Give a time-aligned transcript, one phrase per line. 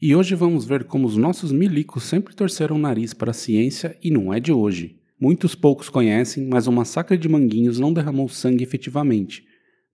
[0.00, 3.96] E hoje vamos ver como os nossos milicos sempre torceram o nariz para a ciência
[4.02, 5.00] e não é de hoje.
[5.18, 9.42] Muitos poucos conhecem, mas o massacre de Manguinhos não derramou sangue efetivamente.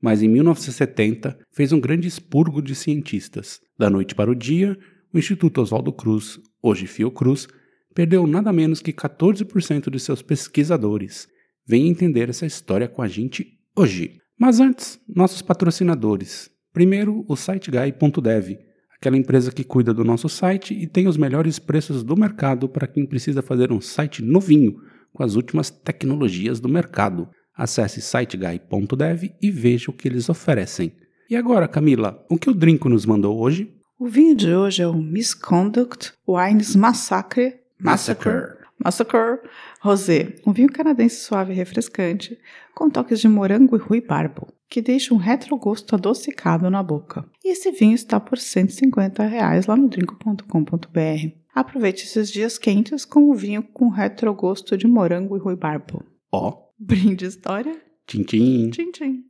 [0.01, 3.60] Mas em 1970 fez um grande expurgo de cientistas.
[3.79, 4.77] Da noite para o dia,
[5.15, 7.46] o Instituto Oswaldo Cruz, hoje Fiocruz,
[7.95, 11.29] perdeu nada menos que 14% de seus pesquisadores.
[11.65, 13.46] Venha entender essa história com a gente
[13.77, 14.19] hoje.
[14.37, 16.51] Mas antes, nossos patrocinadores.
[16.73, 18.59] Primeiro, o siteguy.dev,
[19.02, 22.87] aquela empresa que cuida do nosso site e tem os melhores preços do mercado para
[22.87, 24.76] quem precisa fazer um site novinho
[25.13, 27.29] com as últimas tecnologias do mercado.
[27.52, 30.95] Acesse siteguy.dev e veja o que eles oferecem.
[31.29, 33.74] E agora, Camila, o que o Drinco nos mandou hoje?
[33.99, 38.54] O vinho de hoje é o Misconduct Wines Massacre Massacre.
[38.79, 39.41] Massacre
[39.80, 42.38] Rosé, um vinho canadense suave e refrescante,
[42.74, 47.29] com toques de morango e ruibarbo, que deixa um retrogosto adocicado na boca.
[47.45, 51.42] E esse vinho está por 150 reais lá no drinco.com.br.
[51.54, 56.04] Aproveite esses dias quentes com o vinho com retrogosto de morango e ruibarbo.
[56.30, 56.48] Ó.
[56.48, 56.73] Oh.
[56.84, 57.80] Brinde história.
[58.09, 58.70] Tchim, tchim.
[58.70, 59.24] Tchim, tchim.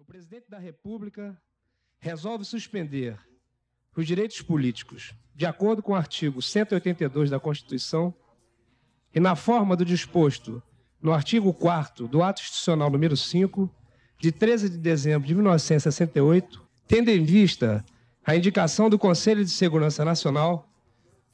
[0.00, 1.40] O presidente da República
[2.00, 3.16] resolve suspender
[3.96, 8.12] os direitos políticos, de acordo com o artigo 182 da Constituição,
[9.14, 10.60] e na forma do disposto
[11.04, 13.70] no artigo 4 do Ato Institucional número 5,
[14.18, 17.84] de 13 de dezembro de 1968, tendo em vista
[18.24, 20.66] a indicação do Conselho de Segurança Nacional,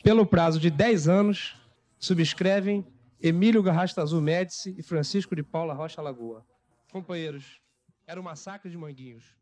[0.03, 1.55] pelo prazo de 10 anos,
[2.01, 2.85] subscrevem
[3.23, 6.45] Emílio Garrastazu Médici e Francisco de Paula Rocha Lagoa.
[6.91, 7.61] Companheiros,
[8.09, 9.37] era um massacre de Manguinhos.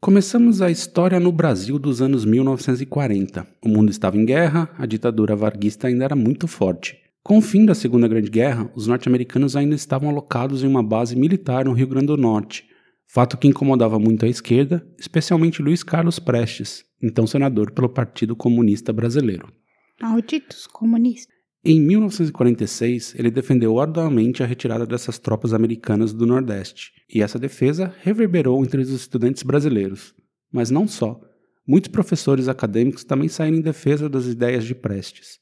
[0.00, 3.44] Começamos a história no Brasil dos anos 1940.
[3.60, 7.02] O mundo estava em guerra, a ditadura varguista ainda era muito forte.
[7.24, 11.14] Com o fim da Segunda Grande Guerra, os norte-americanos ainda estavam alocados em uma base
[11.14, 12.66] militar no Rio Grande do Norte,
[13.06, 18.92] fato que incomodava muito a esquerda, especialmente Luiz Carlos Prestes, então senador pelo Partido Comunista
[18.92, 19.52] Brasileiro.
[20.00, 21.32] Malditos comunistas.
[21.64, 27.94] Em 1946, ele defendeu arduamente a retirada dessas tropas americanas do Nordeste, e essa defesa
[28.02, 30.12] reverberou entre os estudantes brasileiros.
[30.52, 31.20] Mas não só.
[31.64, 35.38] Muitos professores acadêmicos também saíram em defesa das ideias de Prestes.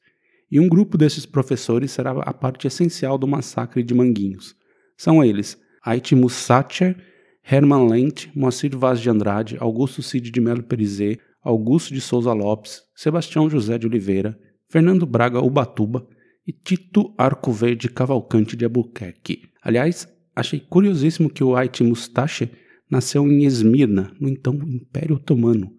[0.51, 4.57] E um grupo desses professores será a parte essencial do massacre de Manguinhos.
[4.97, 6.97] São eles Aitimus Sacher,
[7.43, 12.83] Hermann Lent, Moacir Vaz de Andrade, Augusto Cid de Melo Perizet, Augusto de Souza Lopes,
[12.95, 16.07] Sebastião José de Oliveira, Fernando Braga Ubatuba
[16.47, 19.43] e Tito Arco Verde Cavalcante de Albuquerque.
[19.63, 20.07] Aliás,
[20.37, 22.51] achei curiosíssimo que o Ait Mustache
[22.91, 25.73] nasceu em Esmirna, no então Império Otomano,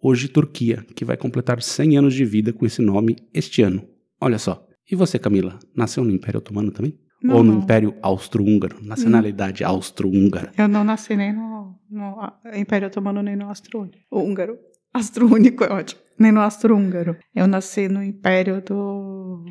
[0.00, 3.89] hoje Turquia, que vai completar 100 anos de vida com esse nome este ano.
[4.20, 4.66] Olha só.
[4.90, 6.98] E você, Camila, nasceu no Império Otomano também?
[7.22, 7.60] Não, Ou no não.
[7.60, 8.78] Império Austro-Húngaro?
[8.82, 10.52] Nacionalidade austro-húngara.
[10.56, 12.16] Eu não nasci nem no, no
[12.54, 14.58] Império Otomano, nem no Astro-Húngaro.
[14.92, 16.00] Astro-Único é ótimo.
[16.18, 17.16] Nem no Astro-Húngaro.
[17.34, 19.44] Eu nasci no Império do...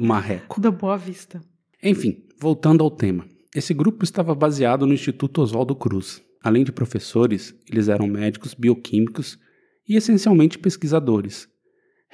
[0.00, 0.60] Marreco.
[0.60, 1.40] da Boa Vista.
[1.82, 3.24] Enfim, voltando ao tema.
[3.54, 6.22] Esse grupo estava baseado no Instituto Oswaldo Cruz.
[6.42, 9.38] Além de professores, eles eram médicos, bioquímicos
[9.88, 11.48] e essencialmente pesquisadores.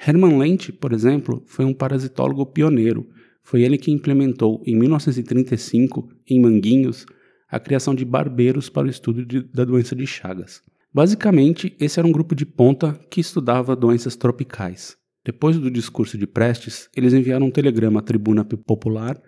[0.05, 3.07] Hermann Lent, por exemplo, foi um parasitólogo pioneiro.
[3.43, 7.05] Foi ele que implementou, em 1935, em Manguinhos,
[7.49, 10.61] a criação de barbeiros para o estudo de, da doença de Chagas.
[10.93, 14.97] Basicamente, esse era um grupo de ponta que estudava doenças tropicais.
[15.23, 19.21] Depois do discurso de Prestes, eles enviaram um telegrama à tribuna popular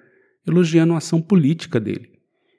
[0.48, 2.10] elogiando a ação política dele.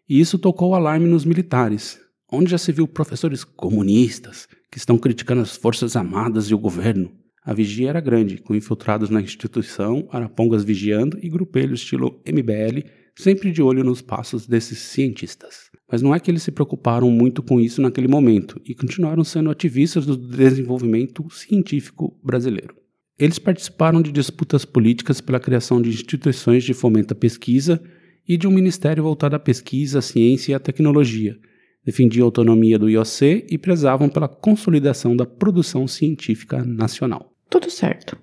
[0.08, 1.98] E isso tocou o alarme nos militares,
[2.30, 7.10] onde já se viu professores comunistas que estão criticando as forças armadas e o governo.
[7.50, 13.50] A vigia era grande, com infiltrados na instituição, arapongas vigiando e grupelhos estilo MBL, sempre
[13.50, 15.68] de olho nos passos desses cientistas.
[15.90, 19.50] Mas não é que eles se preocuparam muito com isso naquele momento e continuaram sendo
[19.50, 22.76] ativistas do desenvolvimento científico brasileiro.
[23.18, 27.82] Eles participaram de disputas políticas pela criação de instituições de fomento à pesquisa
[28.28, 31.36] e de um ministério voltado à pesquisa, à ciência e à tecnologia.
[31.84, 37.29] Defendiam a autonomia do IOC e prezavam pela consolidação da produção científica nacional.
[37.50, 38.16] Tudo certo.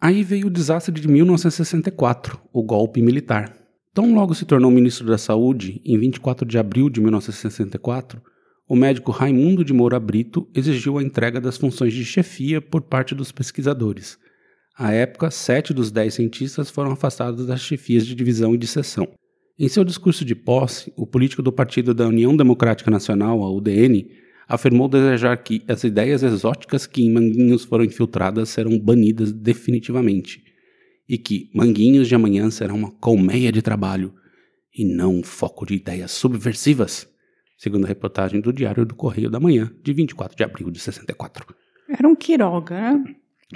[0.00, 3.56] Aí veio o desastre de 1964, o golpe militar.
[3.94, 8.20] Tão logo se tornou ministro da Saúde, em 24 de abril de 1964,
[8.68, 13.14] o médico Raimundo de Moura Brito exigiu a entrega das funções de chefia por parte
[13.14, 14.18] dos pesquisadores.
[14.76, 19.06] À época, sete dos dez cientistas foram afastados das chefias de divisão e de seção.
[19.58, 24.10] Em seu discurso de posse, o político do Partido da União Democrática Nacional, a UDN,
[24.52, 30.44] afirmou desejar que as ideias exóticas que em Manguinhos foram infiltradas serão banidas definitivamente
[31.08, 34.12] e que Manguinhos de amanhã será uma colmeia de trabalho
[34.76, 37.08] e não um foco de ideias subversivas,
[37.56, 41.46] segundo a reportagem do Diário do Correio da Manhã, de 24 de abril de 64.
[41.88, 43.02] Era um Quiroga, né?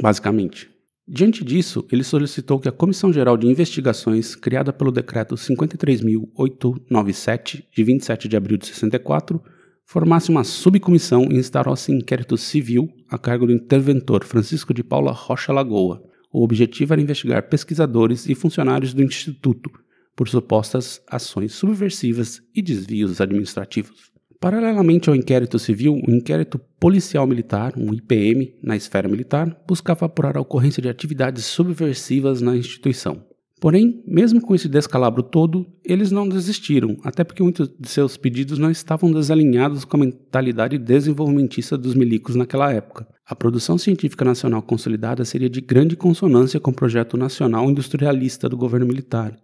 [0.00, 0.70] Basicamente.
[1.06, 7.84] Diante disso, ele solicitou que a Comissão Geral de Investigações, criada pelo Decreto 53.897, de
[7.84, 9.42] 27 de abril de 64,
[9.86, 15.52] formasse uma subcomissão e instaurasse inquérito civil a cargo do interventor Francisco de Paula Rocha
[15.52, 16.02] Lagoa.
[16.32, 19.70] O objetivo era investigar pesquisadores e funcionários do Instituto
[20.14, 24.10] por supostas ações subversivas e desvios administrativos.
[24.40, 30.36] Paralelamente ao inquérito civil, o inquérito policial militar, um IPM, na esfera militar, buscava apurar
[30.36, 33.25] a ocorrência de atividades subversivas na instituição.
[33.58, 38.58] Porém, mesmo com esse descalabro todo, eles não desistiram, até porque muitos de seus pedidos
[38.58, 43.08] não estavam desalinhados com a mentalidade desenvolvimentista dos milicos naquela época.
[43.24, 48.58] A produção científica nacional consolidada seria de grande consonância com o projeto nacional industrialista do
[48.58, 49.34] governo militar,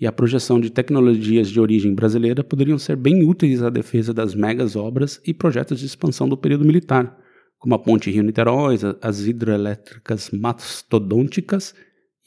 [0.00, 4.34] e a projeção de tecnologias de origem brasileira poderiam ser bem úteis à defesa das
[4.34, 7.18] megas obras e projetos de expansão do período militar,
[7.58, 11.74] como a Ponte Rio-Niterói, as hidrelétricas mastodônticas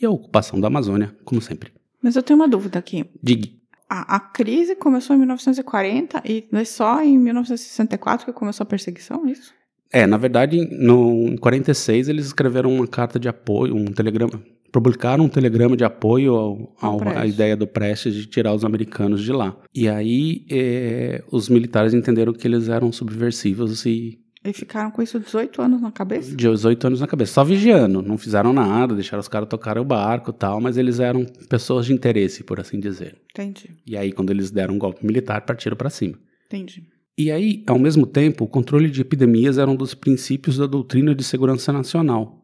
[0.01, 1.71] e a ocupação da Amazônia, como sempre.
[2.01, 3.05] Mas eu tenho uma dúvida aqui.
[3.21, 3.49] Diga.
[3.89, 9.27] A, a crise começou em 1940 e é só em 1964 que começou a perseguição,
[9.27, 9.53] é isso?
[9.91, 15.25] É, na verdade, no, em 46 eles escreveram uma carta de apoio, um telegrama, publicaram
[15.25, 19.33] um telegrama de apoio ao, ao, à ideia do Prestes de tirar os americanos de
[19.33, 19.57] lá.
[19.75, 25.19] E aí é, os militares entenderam que eles eram subversivos e e ficaram com isso
[25.19, 26.35] 18 anos na cabeça?
[26.35, 30.31] 18 anos na cabeça, só vigiando, não fizeram nada, deixaram os caras tocarem o barco
[30.31, 33.21] e tal, mas eles eram pessoas de interesse, por assim dizer.
[33.31, 33.69] Entendi.
[33.85, 36.17] E aí, quando eles deram um golpe militar, partiram para cima.
[36.47, 36.87] Entendi.
[37.15, 41.13] E aí, ao mesmo tempo, o controle de epidemias era um dos princípios da doutrina
[41.13, 42.41] de segurança nacional.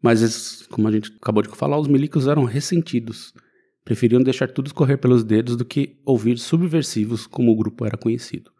[0.00, 3.34] Mas, como a gente acabou de falar, os milicos eram ressentidos.
[3.84, 8.52] Preferiam deixar tudo escorrer pelos dedos do que ouvir subversivos, como o grupo era conhecido.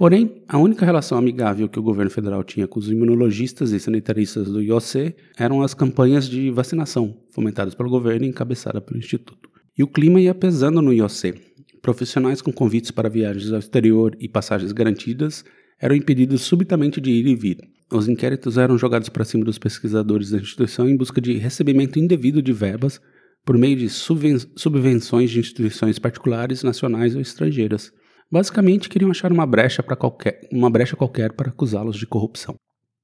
[0.00, 4.48] Porém, a única relação amigável que o governo federal tinha com os imunologistas e sanitaristas
[4.48, 9.50] do IOC eram as campanhas de vacinação, fomentadas pelo governo e encabeçadas pelo Instituto.
[9.76, 11.34] E o clima ia pesando no IOC.
[11.82, 15.44] Profissionais com convites para viagens ao exterior e passagens garantidas
[15.78, 17.58] eram impedidos subitamente de ir e vir.
[17.92, 22.40] Os inquéritos eram jogados para cima dos pesquisadores da instituição em busca de recebimento indevido
[22.40, 22.98] de verbas
[23.44, 27.92] por meio de subvenções de instituições particulares, nacionais ou estrangeiras.
[28.30, 32.54] Basicamente, queriam achar uma brecha, qualquer, uma brecha qualquer para acusá-los de corrupção.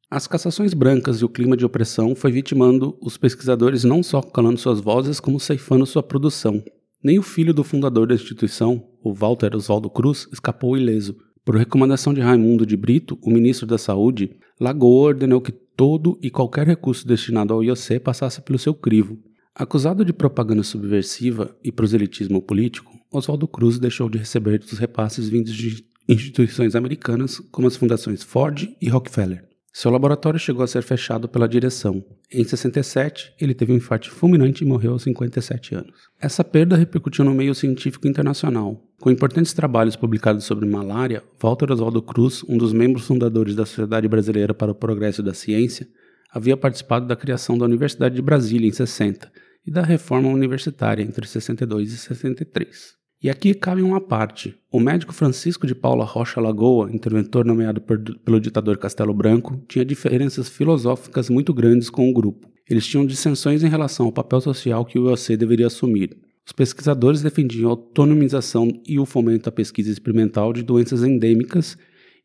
[0.09, 4.61] As cassações brancas e o clima de opressão foi vitimando os pesquisadores não só calando
[4.61, 6.63] suas vozes, como ceifando sua produção.
[7.03, 11.17] Nem o filho do fundador da instituição, o Walter Oswaldo Cruz, escapou ileso.
[11.45, 14.31] Por recomendação de Raimundo de Brito, o ministro da Saúde,
[14.61, 19.19] Lagoa ordenou que todo e qualquer recurso destinado ao IOC passasse pelo seu crivo.
[19.59, 25.55] Acusado de propaganda subversiva e proselitismo político, Oswaldo Cruz deixou de receber os repasses vindos
[25.55, 29.49] de instituições americanas, como as fundações Ford e Rockefeller.
[29.73, 32.05] Seu laboratório chegou a ser fechado pela direção.
[32.31, 35.95] Em 67, ele teve um infarto fulminante e morreu aos 57 anos.
[36.21, 38.83] Essa perda repercutiu no meio científico internacional.
[39.01, 44.07] Com importantes trabalhos publicados sobre malária, Walter Oswaldo Cruz, um dos membros fundadores da Sociedade
[44.07, 45.89] Brasileira para o Progresso da Ciência,
[46.37, 49.33] havia participado da criação da Universidade de Brasília em 60
[49.67, 52.95] e da reforma universitária entre 62 e 63.
[53.23, 54.55] E aqui cabe uma parte.
[54.71, 59.83] O médico Francisco de Paula Rocha Lagoa, interventor nomeado por, pelo ditador Castelo Branco, tinha
[59.83, 62.51] diferenças filosóficas muito grandes com o grupo.
[62.69, 66.19] Eles tinham dissensões em relação ao papel social que o IOC deveria assumir.
[66.45, 71.79] Os pesquisadores defendiam a autonomização e o fomento à pesquisa experimental de doenças endêmicas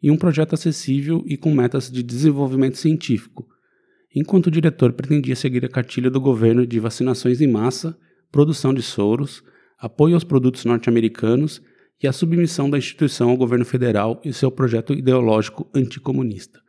[0.04, 3.48] e um projeto acessível e com metas de desenvolvimento científico,
[4.16, 7.98] enquanto o diretor pretendia seguir a cartilha do governo de vacinações em massa,
[8.32, 9.44] produção de soros,
[9.78, 11.62] apoio aos produtos norte-americanos
[12.02, 16.60] e a submissão da instituição ao governo federal e seu projeto ideológico anticomunista.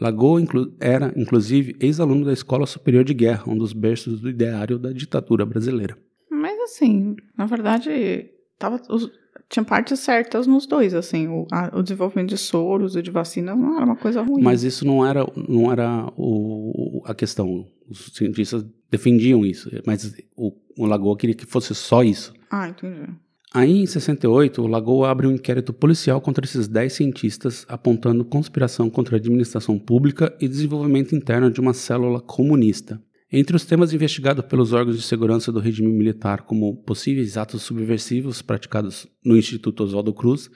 [0.00, 4.78] Lagoa inclu era, inclusive, ex-aluno da Escola Superior de Guerra, um dos berços do ideário
[4.78, 5.96] da ditadura brasileira.
[6.30, 9.10] Mas assim, na verdade, tava, os,
[9.48, 13.56] tinha partes certas nos dois, assim, o, a, o desenvolvimento de soros e de vacinas
[13.56, 14.42] não era uma coisa ruim.
[14.42, 17.66] Mas isso não era, não era o, a questão.
[17.88, 22.32] Os cientistas defendiam isso, mas o, o Lagoa queria que fosse só isso.
[22.50, 23.12] Ah, entendi.
[23.52, 28.90] Aí, em 68, o Lagoa abre um inquérito policial contra esses 10 cientistas, apontando conspiração
[28.90, 33.00] contra a administração pública e desenvolvimento interno de uma célula comunista.
[33.36, 38.40] Entre os temas investigados pelos órgãos de segurança do regime militar como possíveis atos subversivos
[38.40, 40.48] praticados no Instituto Oswaldo Cruz,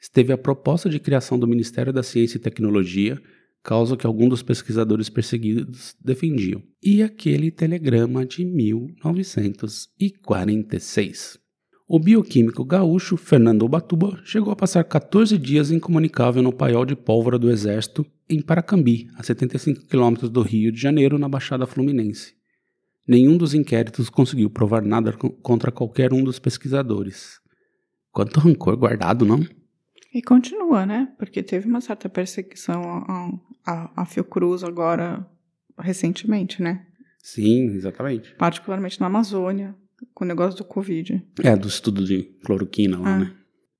[0.00, 3.22] esteve a proposta de criação do Ministério da Ciência e Tecnologia,
[3.62, 11.38] causa que alguns dos pesquisadores perseguidos defendiam, e aquele telegrama de 1946.
[11.86, 17.38] O bioquímico gaúcho Fernando Batuba chegou a passar 14 dias incomunicável no paiol de pólvora
[17.38, 22.34] do Exército em Paracambi, a 75 quilômetros do Rio de Janeiro, na Baixada Fluminense.
[23.06, 25.12] Nenhum dos inquéritos conseguiu provar nada
[25.42, 27.38] contra qualquer um dos pesquisadores.
[28.10, 29.46] Quanto rancor guardado, não?
[30.14, 31.12] E continua, né?
[31.18, 32.82] Porque teve uma certa perseguição
[33.66, 35.28] a Fiocruz agora,
[35.78, 36.86] recentemente, né?
[37.18, 38.34] Sim, exatamente.
[38.36, 39.76] Particularmente na Amazônia,
[40.12, 41.22] com o negócio do Covid.
[41.42, 43.18] É, do estudo de cloroquina lá, Ah.
[43.20, 43.32] né?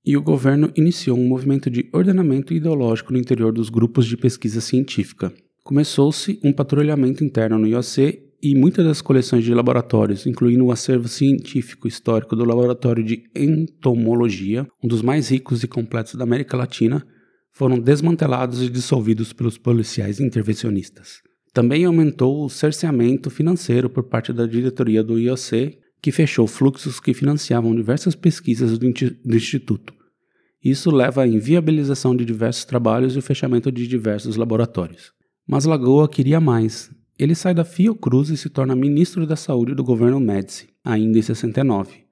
[0.07, 4.61] E o governo iniciou um movimento de ordenamento ideológico no interior dos grupos de pesquisa
[4.61, 5.33] científica.
[5.63, 11.09] Começou-se um patrulhamento interno no IOC e muitas das coleções de laboratórios, incluindo o acervo
[11.09, 17.07] científico histórico do Laboratório de Entomologia, um dos mais ricos e completos da América Latina,
[17.51, 21.23] foram desmantelados e dissolvidos pelos policiais intervencionistas.
[21.55, 27.15] Também aumentou o cerceamento financeiro por parte da diretoria do IOC, que fechou fluxos que
[27.15, 29.95] financiavam diversas pesquisas do, do Instituto.
[30.63, 35.15] Isso leva à inviabilização de diversos trabalhos e o fechamento de diversos laboratórios.
[35.49, 36.91] Mas Lagoa queria mais.
[37.19, 41.23] Ele sai da Fiocruz e se torna ministro da Saúde do governo Médici, ainda em
[41.23, 42.05] 69.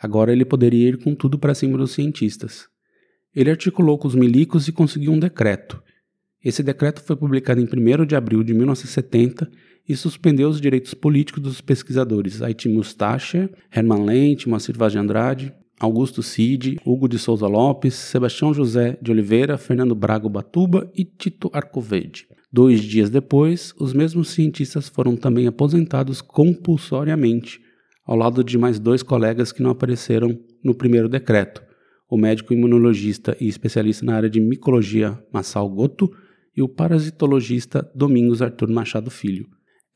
[0.00, 2.66] Agora ele poderia ir com tudo para cima dos cientistas.
[3.34, 5.82] Ele articulou com os milicos e conseguiu um decreto.
[6.42, 9.46] Esse decreto foi publicado em 1 de abril de 1970
[9.88, 15.52] e suspendeu os direitos políticos dos pesquisadores Haiti Mustache, Herman Lente, Moacir Vaz de Andrade,
[15.78, 21.50] Augusto Cid, Hugo de Souza Lopes, Sebastião José de Oliveira, Fernando Braga Batuba e Tito
[21.52, 22.26] Arcoverde.
[22.50, 27.60] Dois dias depois, os mesmos cientistas foram também aposentados compulsoriamente,
[28.06, 31.62] ao lado de mais dois colegas que não apareceram no primeiro decreto,
[32.08, 36.10] o médico imunologista e especialista na área de micologia Massal Goto
[36.56, 39.46] e o parasitologista Domingos Arthur Machado Filho.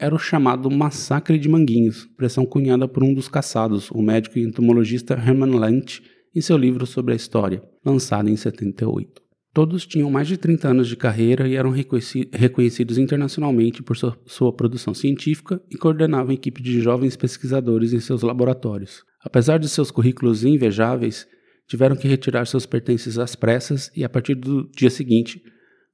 [0.00, 4.42] Era o chamado Massacre de Manguinhos, pressão cunhada por um dos caçados, o médico e
[4.42, 6.00] entomologista Herman Lent,
[6.34, 9.20] em seu livro sobre a história, lançado em 78.
[9.52, 14.18] Todos tinham mais de 30 anos de carreira e eram reconheci- reconhecidos internacionalmente por sua,
[14.24, 19.04] sua produção científica e coordenavam equipe de jovens pesquisadores em seus laboratórios.
[19.22, 21.26] Apesar de seus currículos invejáveis,
[21.68, 25.42] tiveram que retirar seus pertences às pressas e, a partir do dia seguinte,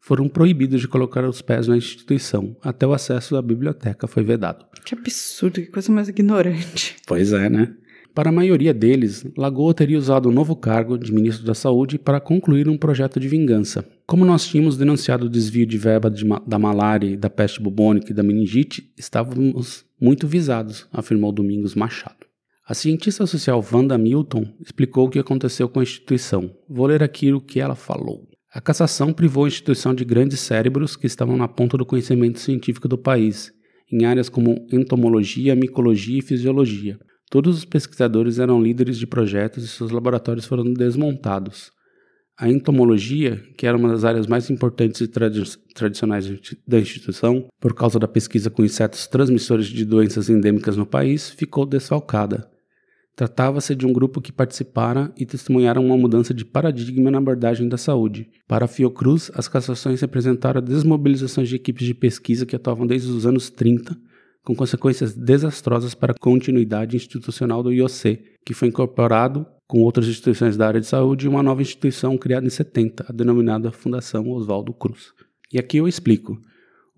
[0.07, 2.57] foram proibidos de colocar os pés na instituição.
[2.63, 4.65] Até o acesso à biblioteca foi vedado.
[4.85, 6.95] Que absurdo, que coisa mais ignorante.
[7.05, 7.75] Pois é, né?
[8.15, 12.21] Para a maioria deles, Lagoa teria usado o novo cargo de ministro da Saúde para
[12.21, 13.85] concluir um projeto de vingança.
[14.07, 18.13] Como nós tínhamos denunciado o desvio de verba de ma- da malária, da peste bubônica
[18.13, 22.25] e da meningite, estávamos muito visados, afirmou Domingos Machado.
[22.65, 26.49] A cientista social Wanda Milton explicou o que aconteceu com a instituição.
[26.69, 28.27] Vou ler aqui o que ela falou.
[28.57, 32.89] A cassação privou a instituição de grandes cérebros que estavam na ponta do conhecimento científico
[32.89, 33.53] do país,
[33.93, 36.99] em áreas como entomologia, micologia e fisiologia.
[37.31, 41.71] Todos os pesquisadores eram líderes de projetos e seus laboratórios foram desmontados.
[42.35, 46.27] A entomologia, que era uma das áreas mais importantes e tradi- tradicionais
[46.67, 51.67] da instituição, por causa da pesquisa com insetos transmissores de doenças endêmicas no país, ficou
[51.67, 52.49] desfalcada.
[53.17, 57.79] Tratava-se de um grupo que participara e testemunharam uma mudança de paradigma na abordagem da
[57.79, 58.29] saúde.
[58.47, 63.25] Para a Fiocruz, as cassações representaram desmobilizações de equipes de pesquisa que atuavam desde os
[63.25, 63.97] anos 30,
[64.45, 70.55] com consequências desastrosas para a continuidade institucional do IOC, que foi incorporado com outras instituições
[70.55, 74.75] da área de saúde em uma nova instituição criada em 70, a denominada Fundação Oswaldo
[74.75, 75.13] Cruz.
[75.51, 76.39] E aqui eu explico.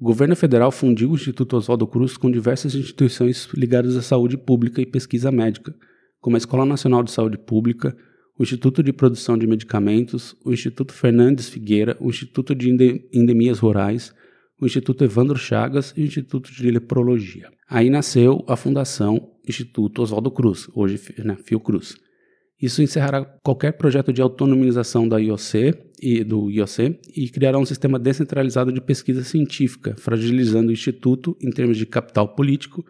[0.00, 4.82] O governo federal fundiu o Instituto Oswaldo Cruz com diversas instituições ligadas à saúde pública
[4.82, 5.75] e pesquisa médica,
[6.20, 7.96] como a Escola Nacional de Saúde Pública,
[8.38, 13.58] o Instituto de Produção de Medicamentos, o Instituto Fernandes Figueira, o Instituto de Ende- Endemias
[13.58, 14.14] Rurais,
[14.60, 17.50] o Instituto Evandro Chagas e o Instituto de Leprologia.
[17.68, 21.96] Aí nasceu a Fundação Instituto Oswaldo Cruz, hoje né, Fiocruz.
[22.60, 28.00] Isso encerrará qualquer projeto de autonomização da IOC e do IOC e criará um sistema
[28.00, 32.84] descentralizado de pesquisa científica, fragilizando o instituto em termos de capital político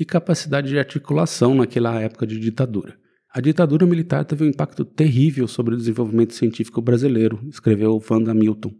[0.00, 2.98] e capacidade de articulação naquela época de ditadura.
[3.30, 8.72] A ditadura militar teve um impacto terrível sobre o desenvolvimento científico brasileiro, escreveu Wanda Milton.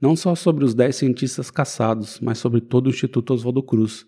[0.00, 4.04] Não só sobre os dez cientistas caçados, mas sobre todo o Instituto Oswaldo Cruz.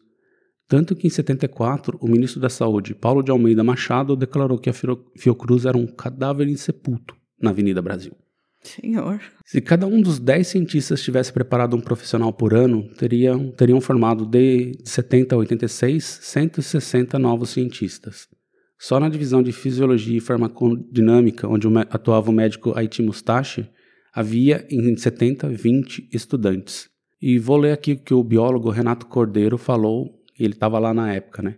[0.67, 4.75] Tanto que em 74, o ministro da Saúde, Paulo de Almeida Machado, declarou que a
[5.17, 8.17] Fiocruz era um cadáver insepulto na Avenida Brasil.
[8.63, 9.21] Senhor.
[9.45, 14.25] Se cada um dos 10 cientistas tivesse preparado um profissional por ano, teriam, teriam formado
[14.25, 18.29] de 70 a 86 160 novos cientistas.
[18.79, 23.69] Só na divisão de Fisiologia e Farmacodinâmica, onde atuava o médico Haiti Mustache,
[24.13, 26.91] havia em 70 20 estudantes.
[27.21, 31.13] E vou ler aqui o que o biólogo Renato Cordeiro falou, ele estava lá na
[31.13, 31.57] época, né?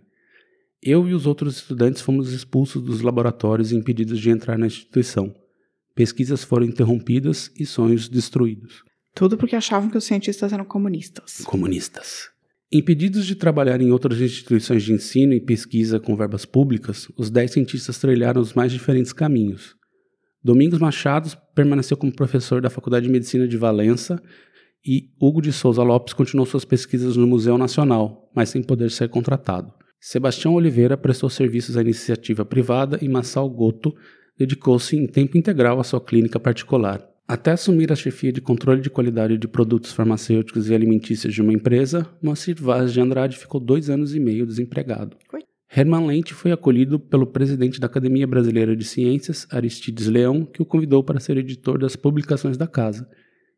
[0.81, 5.33] Eu e os outros estudantes fomos expulsos dos laboratórios e impedidos de entrar na instituição.
[5.95, 8.83] Pesquisas foram interrompidas e sonhos destruídos.
[9.15, 11.41] Tudo porque achavam que os cientistas eram comunistas.
[11.45, 12.29] Comunistas.
[12.71, 17.51] Impedidos de trabalhar em outras instituições de ensino e pesquisa com verbas públicas, os dez
[17.51, 19.75] cientistas trilharam os mais diferentes caminhos.
[20.43, 24.21] Domingos Machado permaneceu como professor da Faculdade de Medicina de Valença
[24.85, 29.07] e Hugo de Souza Lopes continuou suas pesquisas no Museu Nacional, mas sem poder ser
[29.07, 29.73] contratado.
[29.99, 33.95] Sebastião Oliveira prestou serviços à iniciativa privada e Massal Goto
[34.37, 37.05] dedicou-se em tempo integral à sua clínica particular.
[37.27, 41.53] Até assumir a chefia de controle de qualidade de produtos farmacêuticos e alimentícios de uma
[41.53, 45.17] empresa, Moacir Vaz de Andrade ficou dois anos e meio desempregado.
[45.75, 50.65] Herman Lente foi acolhido pelo presidente da Academia Brasileira de Ciências, Aristides Leão, que o
[50.65, 53.07] convidou para ser editor das publicações da casa.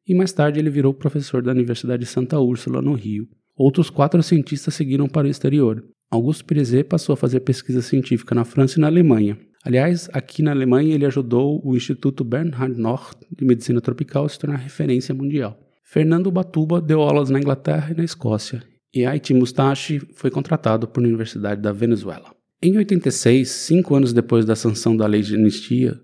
[0.08, 3.28] E mais tarde ele virou professor da Universidade de Santa Úrsula, no Rio.
[3.56, 5.84] Outros quatro cientistas seguiram para o exterior.
[6.10, 9.38] Augusto Pirizet passou a fazer pesquisa científica na França e na Alemanha.
[9.68, 14.40] Aliás, aqui na Alemanha ele ajudou o Instituto Bernhard Nocht de Medicina Tropical a se
[14.40, 15.60] tornar referência mundial.
[15.84, 21.02] Fernando Batuba deu aulas na Inglaterra e na Escócia, e Haiti Mustache foi contratado por
[21.02, 22.34] uma universidade da Venezuela.
[22.64, 26.00] Em 86, cinco anos depois da sanção da lei de anistia,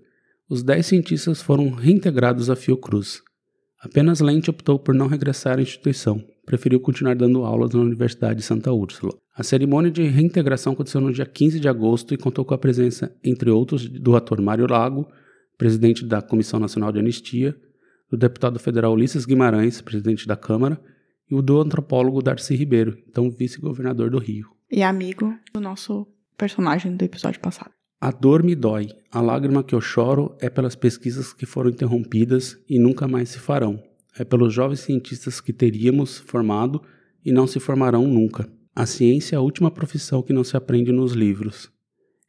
[0.46, 3.22] os dez cientistas foram reintegrados à Fiocruz.
[3.80, 8.44] Apenas Lente optou por não regressar à instituição, preferiu continuar dando aulas na Universidade de
[8.44, 9.14] Santa Úrsula.
[9.36, 13.12] A cerimônia de reintegração aconteceu no dia 15 de agosto e contou com a presença,
[13.22, 15.08] entre outros, do ator Mário Lago,
[15.58, 17.56] presidente da Comissão Nacional de Anistia,
[18.08, 20.80] do deputado federal Ulisses Guimarães, presidente da Câmara,
[21.28, 24.46] e o do antropólogo Darcy Ribeiro, então vice-governador do Rio.
[24.70, 26.06] E amigo do nosso
[26.38, 27.72] personagem do episódio passado.
[28.00, 32.56] A dor me dói, a lágrima que eu choro é pelas pesquisas que foram interrompidas
[32.68, 33.82] e nunca mais se farão.
[34.16, 36.80] É pelos jovens cientistas que teríamos formado
[37.24, 38.48] e não se formarão nunca.
[38.76, 41.70] A ciência é a última profissão que não se aprende nos livros.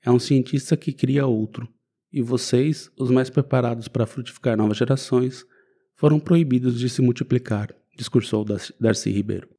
[0.03, 1.67] É um cientista que cria outro,
[2.13, 5.43] e vocês, os mais preparados para frutificar novas gerações,
[5.95, 8.45] foram proibidos de se multiplicar, discursou
[8.79, 9.49] Darcy Ribeiro.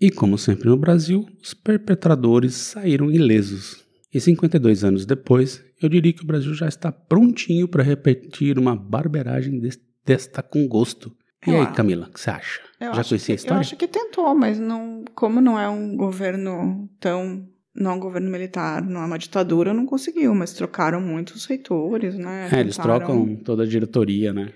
[0.00, 3.84] E como sempre no Brasil, os perpetradores saíram ilesos.
[4.14, 8.76] E 52 anos depois, eu diria que o Brasil já está prontinho para repetir uma
[8.76, 9.60] barberagem
[10.04, 11.12] desta com gosto.
[11.46, 12.60] E aí, Camila, o que você acha?
[12.80, 13.56] Eu Já conhecia a história?
[13.56, 17.46] Eu acho que tentou, mas não, como não é um governo tão.
[17.74, 22.14] Não é um governo militar, não é uma ditadura, não conseguiu, mas trocaram muitos reitores,
[22.16, 22.48] né?
[22.50, 24.50] É, eles Tentaram- trocam toda a diretoria, né?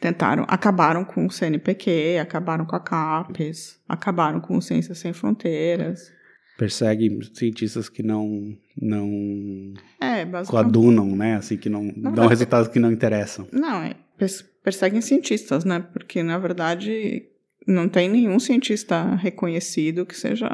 [0.00, 6.12] Tentaram, acabaram com o CNPq, acabaram com a CAPES, acabaram com o Ciências Sem Fronteiras.
[6.58, 10.50] Perseguem cientistas que não, não É, basicamente.
[10.50, 11.36] coadunam, né?
[11.36, 13.46] Assim, que não Não, dão resultados que não interessam.
[13.52, 13.94] Não, é,
[14.64, 15.78] perseguem cientistas, né?
[15.92, 17.22] Porque, na verdade,
[17.66, 20.48] não tem nenhum cientista reconhecido que seja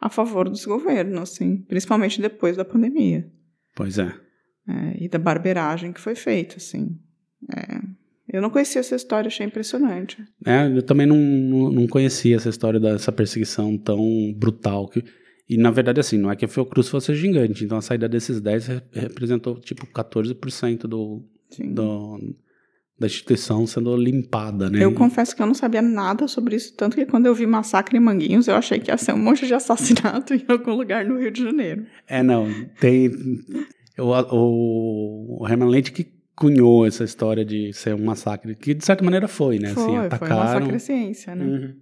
[0.00, 3.30] a favor desse governo, assim, principalmente depois da pandemia.
[3.74, 4.12] Pois é.
[4.68, 6.98] é, e da barberagem que foi feita, assim.
[7.54, 7.80] É,
[8.32, 10.16] eu não conhecia essa história, achei impressionante.
[10.44, 11.16] É, eu também não,
[11.70, 14.00] não conhecia essa história dessa perseguição tão
[14.34, 14.88] brutal.
[14.88, 15.04] Que,
[15.48, 17.64] e, na verdade, assim, não é que a Fiocruz fosse gigante.
[17.64, 21.72] Então, a saída desses 10 re- representou, tipo, 14% do, Sim.
[21.72, 22.18] do,
[22.98, 24.82] da instituição sendo limpada, né?
[24.82, 27.96] Eu confesso que eu não sabia nada sobre isso, tanto que quando eu vi Massacre
[27.96, 31.18] em Manguinhos, eu achei que ia ser um monte de assassinato em algum lugar no
[31.18, 31.86] Rio de Janeiro.
[32.08, 32.48] É, não.
[32.80, 33.10] Tem.
[33.98, 38.84] O, o, o Herman Lente que cunhou essa história de ser um massacre, que de
[38.84, 39.70] certa maneira foi, né?
[39.70, 40.36] foi, assim, foi um atacaram.
[40.36, 41.44] Massacre à Ciência, né?
[41.44, 41.74] Uhum.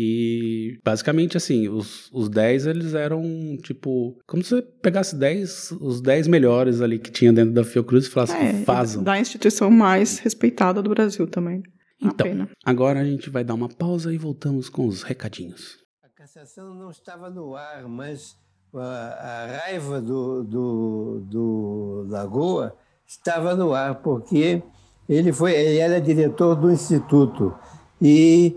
[0.00, 3.20] E basicamente assim, os, os 10 eles eram
[3.62, 4.16] tipo.
[4.28, 8.10] Como se você pegasse 10, os 10 melhores ali que tinha dentro da Fiocruz e
[8.10, 9.02] falasse, É, fazam.
[9.02, 11.62] da instituição mais respeitada do Brasil também.
[12.00, 12.26] Uma Então.
[12.26, 12.48] pena.
[12.64, 15.78] Agora a gente vai dar uma pausa e voltamos com os recadinhos.
[16.04, 18.36] A cassação não estava no ar, mas
[18.72, 24.62] a, a raiva do, do, do Lagoa estava no ar, porque
[25.08, 27.52] ele, foi, ele era diretor do Instituto
[28.00, 28.56] e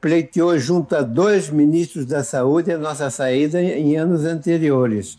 [0.00, 5.18] pleiteou junto a dois ministros da Saúde a nossa saída em anos anteriores.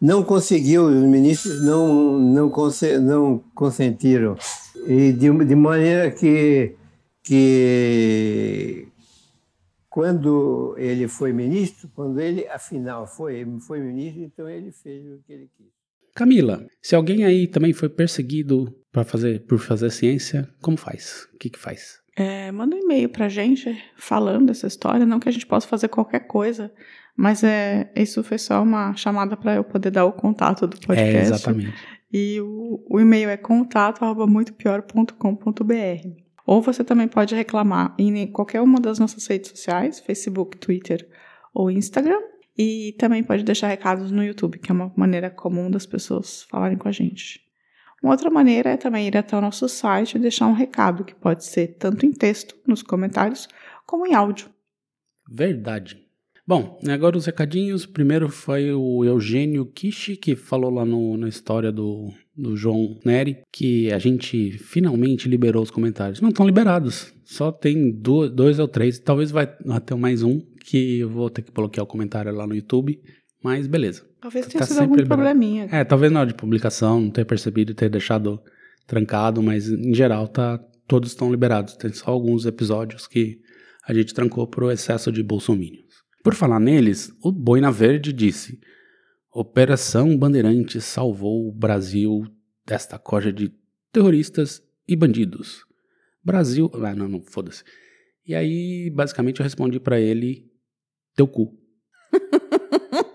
[0.00, 2.52] Não conseguiu, os ministros não, não,
[3.00, 4.36] não consentiram.
[4.86, 6.74] E de, de maneira que,
[7.22, 8.88] que
[9.88, 15.32] quando ele foi ministro, quando ele, afinal, foi, foi ministro, então ele fez o que
[15.32, 15.66] ele quis.
[16.14, 21.28] Camila, se alguém aí também foi perseguido Para fazer, por fazer ciência, como faz?
[21.34, 22.00] O que que faz?
[22.16, 25.88] É, manda um e-mail pra gente falando dessa história, não que a gente possa fazer
[25.88, 26.72] qualquer coisa,
[27.14, 31.16] mas é, isso foi só uma chamada para eu poder dar o contato do podcast.
[31.16, 31.74] É, exatamente.
[32.10, 36.08] E o, o e-mail é contato@muitopior.com.br.
[36.46, 41.06] Ou você também pode reclamar em qualquer uma das nossas redes sociais, Facebook, Twitter
[41.52, 42.22] ou Instagram.
[42.56, 46.78] E também pode deixar recados no YouTube, que é uma maneira comum das pessoas falarem
[46.78, 47.45] com a gente.
[48.06, 51.12] Uma outra maneira é também ir até o nosso site e deixar um recado, que
[51.12, 53.48] pode ser tanto em texto, nos comentários,
[53.84, 54.48] como em áudio.
[55.28, 56.00] Verdade.
[56.46, 57.84] Bom, agora os recadinhos.
[57.84, 63.38] Primeiro foi o Eugênio Kishi, que falou lá no, na história do, do João Neri,
[63.50, 66.20] que a gente finalmente liberou os comentários.
[66.20, 71.00] Não estão liberados, só tem dois, dois ou três, talvez vai até mais um, que
[71.00, 73.00] eu vou ter que bloquear o comentário lá no YouTube,
[73.42, 74.06] mas beleza.
[74.26, 75.68] Talvez Tá tenha sido sempre algum probleminha.
[75.70, 78.42] É, talvez na hora de publicação, não ter percebido ter deixado
[78.84, 80.58] trancado, mas em geral tá,
[80.88, 81.76] todos estão liberados.
[81.76, 83.40] Tem só alguns episódios que
[83.86, 86.02] a gente trancou por excesso de bolsominions.
[86.24, 88.58] Por falar neles, o Boina Verde disse:
[89.32, 92.26] Operação Bandeirantes salvou o Brasil
[92.66, 93.52] desta corja de
[93.92, 95.64] terroristas e bandidos.
[96.24, 96.68] Brasil.
[96.74, 97.62] Ah, não, não, foda-se.
[98.26, 100.50] E aí, basicamente, eu respondi pra ele:
[101.14, 101.56] Teu cu,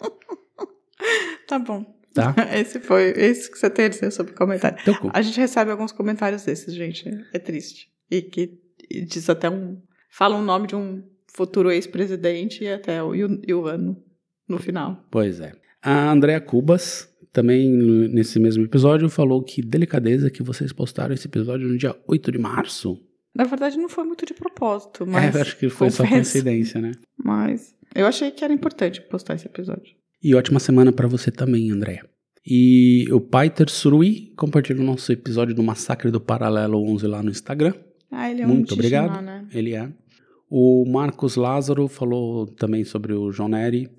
[1.51, 1.85] Tá bom.
[2.13, 2.33] tá?
[2.57, 4.77] Esse foi esse que você tem a dizer sobre o comentário.
[4.99, 5.09] Cu.
[5.13, 7.09] A gente recebe alguns comentários desses, gente.
[7.33, 7.91] É triste.
[8.09, 8.57] E que
[8.89, 9.77] e diz até um.
[10.09, 14.01] Fala o nome de um futuro ex-presidente e até o, e o, e o ano
[14.47, 15.05] no final.
[15.11, 15.51] Pois é.
[15.81, 21.67] A Andrea Cubas, também nesse mesmo episódio, falou que delicadeza que vocês postaram esse episódio
[21.67, 22.97] no dia 8 de março.
[23.35, 25.35] Na verdade, não foi muito de propósito, mas.
[25.35, 26.31] é, acho que foi só confesso.
[26.31, 26.93] coincidência, né?
[27.17, 30.00] Mas eu achei que era importante postar esse episódio.
[30.23, 32.05] E ótima semana pra você também, Andréa.
[32.45, 37.29] E o Paiter Surui compartilhou o nosso episódio do Massacre do Paralelo 11 lá no
[37.29, 37.73] Instagram.
[38.11, 39.09] Ah, ele é um Muito obrigado.
[39.09, 39.47] Tijinã, né?
[39.53, 39.91] Ele é.
[40.49, 43.89] O Marcos Lázaro falou também sobre o John Neri.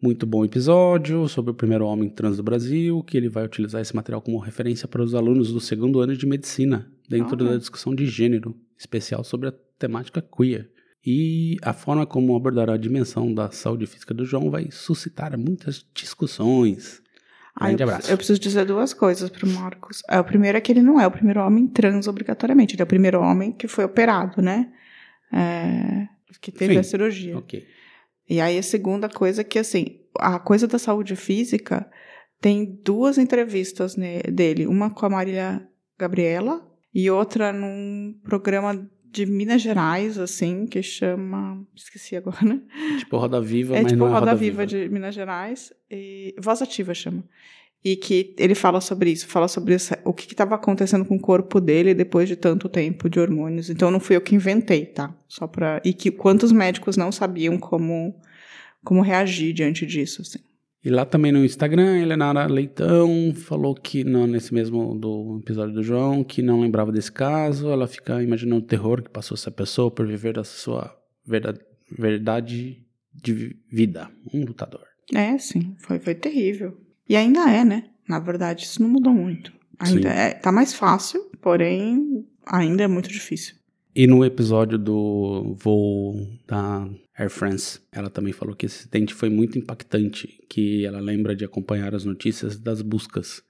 [0.00, 3.96] Muito bom episódio sobre o primeiro homem trans do Brasil, que ele vai utilizar esse
[3.96, 8.06] material como referência para os alunos do segundo ano de medicina, dentro da discussão de
[8.06, 10.70] gênero, especial sobre a temática queer.
[11.06, 15.86] E a forma como abordará a dimensão da saúde física do João vai suscitar muitas
[15.94, 17.00] discussões.
[17.54, 18.10] Ah, Grande eu, abraço.
[18.10, 20.02] eu preciso dizer duas coisas pro Marcos.
[20.10, 22.74] É, o primeiro é que ele não é o primeiro homem trans obrigatoriamente.
[22.74, 24.72] Ele é o primeiro homem que foi operado, né?
[25.32, 26.08] É,
[26.40, 26.80] que teve Sim.
[26.80, 27.38] a cirurgia.
[27.38, 27.64] Ok.
[28.28, 31.88] E aí a segunda coisa é que, assim, a coisa da saúde física
[32.40, 34.66] tem duas entrevistas ne- dele.
[34.66, 35.66] Uma com a Marília
[35.98, 41.64] Gabriela e outra num programa de Minas Gerais, assim, que chama...
[41.74, 42.60] Esqueci agora, né?
[42.98, 45.72] Tipo Roda Viva, É mas tipo não é Roda, Roda Viva, de Minas Gerais.
[45.90, 47.24] E Voz Ativa chama.
[47.84, 51.20] E que ele fala sobre isso, fala sobre essa- o que estava acontecendo com o
[51.20, 53.70] corpo dele depois de tanto tempo de hormônios.
[53.70, 55.14] Então não fui eu que inventei, tá?
[55.28, 55.80] Só pra.
[55.84, 58.14] E que quantos médicos não sabiam como,
[58.84, 60.40] como reagir diante disso, assim.
[60.86, 65.82] E lá também no Instagram, Helenara Leitão falou que não, nesse mesmo do episódio do
[65.82, 67.70] João, que não lembrava desse caso.
[67.70, 70.96] Ela fica imaginando o terror que passou essa pessoa por viver da sua
[71.26, 71.58] verdade,
[71.98, 74.08] verdade de vi- vida.
[74.32, 74.84] Um lutador.
[75.12, 76.76] É, sim, foi, foi terrível.
[77.08, 77.90] E ainda é, né?
[78.08, 79.52] Na verdade, isso não mudou muito.
[79.80, 80.16] Ainda Sim.
[80.16, 83.56] é, tá mais fácil, porém ainda é muito difícil.
[83.98, 86.14] E no episódio do voo
[86.46, 91.34] da Air France, ela também falou que esse acidente foi muito impactante, que ela lembra
[91.34, 93.42] de acompanhar as notícias das buscas.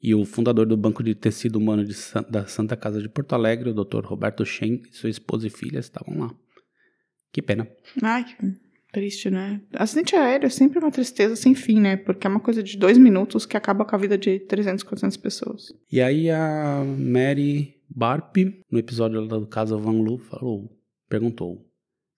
[0.00, 1.92] E o fundador do Banco de Tecido Humano de
[2.30, 4.04] da Santa Casa de Porto Alegre, o Dr.
[4.04, 6.34] Roberto Shen, e sua esposa e filha estavam lá.
[7.32, 7.68] Que pena.
[8.00, 8.36] Ai, que
[8.92, 9.60] triste, né?
[9.72, 11.96] Acidente aéreo é sempre uma tristeza sem fim, né?
[11.96, 15.16] Porque é uma coisa de dois minutos que acaba com a vida de 300, 400
[15.16, 15.72] pessoas.
[15.90, 18.36] E aí a Mary Barp,
[18.70, 20.70] no episódio lá do caso Van Lu, falou,
[21.08, 21.66] perguntou: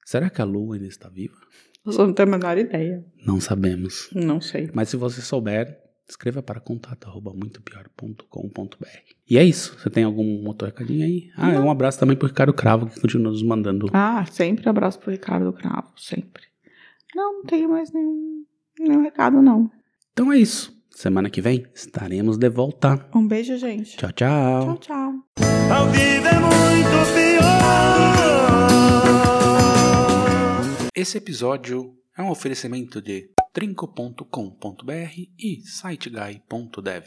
[0.05, 1.37] Será que a Lu ainda está viva?
[1.85, 3.05] Eu só não tenho a menor ideia.
[3.27, 4.09] Não sabemos.
[4.15, 4.71] Não sei.
[4.73, 8.87] Mas se você souber, escreva para contato@muitopior.com.br.
[9.29, 9.77] E é isso.
[9.79, 11.31] Você tem algum outro recadinho aí?
[11.37, 13.89] Ah, e um abraço também pro Ricardo Cravo, que continua nos mandando.
[13.93, 16.45] Ah, sempre abraço pro Ricardo Cravo, sempre.
[17.15, 18.45] Não, não tenho mais nenhum,
[18.79, 19.71] nenhum recado, não.
[20.13, 20.81] Então é isso.
[20.95, 23.09] Semana que vem estaremos de volta.
[23.15, 23.97] Um beijo, gente.
[23.97, 24.65] Tchau, tchau.
[24.65, 25.13] Tchau, tchau.
[25.71, 27.43] A vida é muito pior.
[30.95, 37.01] Esse episódio é um oferecimento de trinco.com.br e siteguy.dev.